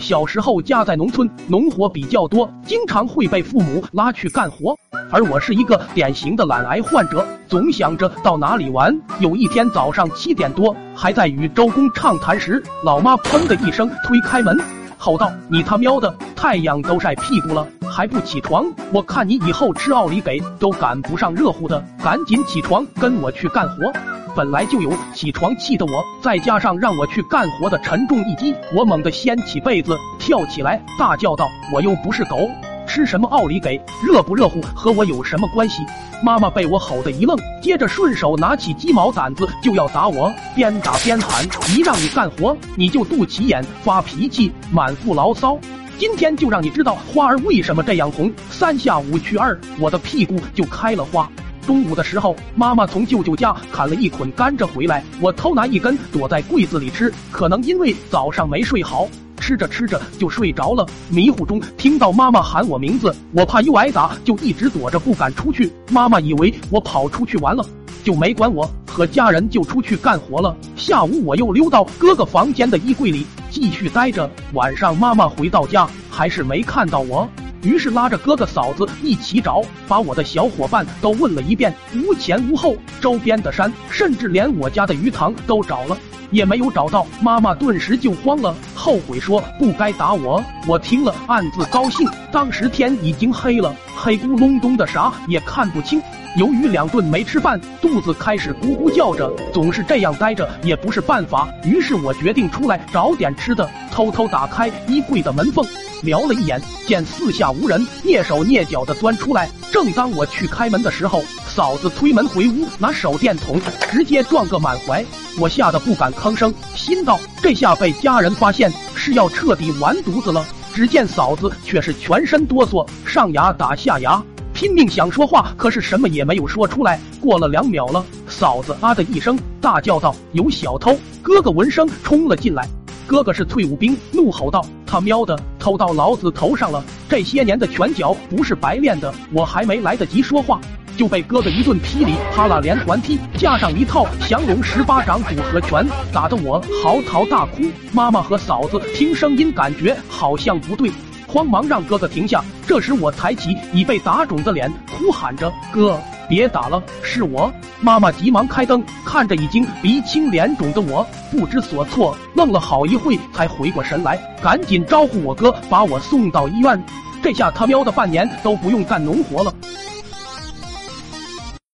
[0.00, 4.74] 小时候家在农村，农活比较多，经常会被父母拉去干活。
[5.10, 8.98] 而我是一个典型的懒癌患者，总想着到哪里玩。
[9.18, 14.58] 有一天早上七点多，还在与周公畅谈时，老妈砰的一声推开门，
[14.96, 18.64] 吼道：“你他喵的，太阳都晒屁股了，还不起床？
[18.92, 23.92] 我看你以后吃奥利给都赶不上热乎的，赶紧起床，跟我去干活。”
[24.34, 32.48] 本来就有起床气的我，再加上让我去干活的沉重一击，我猛地掀起被子，跳起来，大叫道：“我又不是狗，
[32.86, 33.80] 吃什么奥利给？
[34.04, 35.82] 热不热乎和我有什么关系？”
[36.22, 45.58] 妈妈被我吼得一愣，接着顺手拿起鸡毛掸子就要打我，边打边喊：“一让你干活，你就肚脐眼、发脾气、满腹牢骚。
[45.98, 51.28] 今天就让你知道花儿为什么这样红。”三下五去二，我的屁股就开了花。
[51.66, 57.12] 中午的时候，妈妈从舅舅家砍了一捆甘蔗回来，我偷拿一根躲在柜子里吃。
[57.30, 60.86] 可能因为早上没睡好，吃着吃着就睡着了。
[61.08, 65.70] 迷糊中听到妈妈喊我名字，我怕又挨打，就一直躲着不敢出去。
[65.90, 67.64] 妈妈以为我跑出去玩了，
[68.02, 70.56] 就没管我，和家人就出去干活了。
[70.76, 74.28] 下午我又溜到哥哥房间的衣柜里继续待着。
[74.54, 77.28] 晚上妈妈回到家，还是没看到我。
[77.62, 85.96] 于是拉着哥哥嫂子一起找，把我的小伙伴都问了一遍，无前无后，周边的山，甚至连我家的鱼塘都找了，
[86.30, 87.06] 也没有找到。
[87.20, 90.42] 妈妈顿时就慌了，后悔说不该打我。
[90.66, 92.08] 我听了暗自高兴。
[92.32, 96.00] 当时天已经黑了，黑咕隆咚的，啥也看不清。
[96.36, 101.48] 由于两顿没吃饭，肚子开始咕咕叫着，总是这样待着也不是办法。
[101.64, 105.66] 于是我决定出来找点吃的，偷偷打开衣柜的门缝。
[106.02, 109.48] 瞄了一眼，见四下无人，蹑手蹑脚的钻出来。
[109.70, 115.04] 正当我去开门的时候，嫂子推门回屋，拿手电筒直接撞个满怀。
[115.38, 120.44] 我吓得不敢吭声，心道这下被家人发现是要彻底完犊子了。
[120.72, 126.98] 只见嫂子却是全身哆嗦，上牙打下牙，拼命想说话，可是什么也没有说出来。
[127.20, 132.68] 过了两秒了，嫂子啊的一声大叫道：“有小偷！”哥哥闻声冲了进来。
[133.10, 136.80] 哥哥是退伍兵，怒吼道：“他喵的，偷到老子头上了！
[137.08, 140.60] 这些年的拳脚不是白练的。”我还没来得及说话，
[140.96, 147.64] 就被哥哥一顿噼里啪啦连环踢，加上一套降龙十八掌组合拳，打得我嚎啕大哭。
[147.92, 150.92] 妈妈和嫂子听声音，感觉好像不对，
[151.26, 152.44] 慌忙让哥哥停下。
[152.64, 156.00] 这时我抬起已被打肿的脸，哭喊着：“哥！”
[156.30, 157.52] 别打了，是我。
[157.80, 166.80] 妈妈急忙开灯，看着已经鼻青脸肿的我，不知所措，愣了好一会才回过神来，赶紧招呼我哥把我送到医院。
[167.20, 169.52] 这下他喵的半年都不用干农活了。